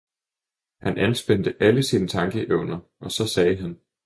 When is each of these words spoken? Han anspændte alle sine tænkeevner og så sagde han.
Han 0.81 0.97
anspændte 0.97 1.55
alle 1.63 1.83
sine 1.83 2.07
tænkeevner 2.07 2.79
og 2.99 3.11
så 3.11 3.27
sagde 3.27 3.55
han. 3.61 3.79